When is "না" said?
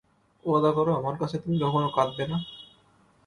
2.27-2.37